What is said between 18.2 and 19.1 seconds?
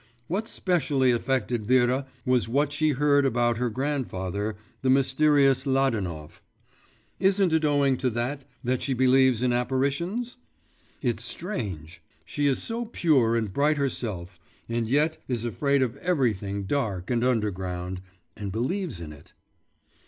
and believes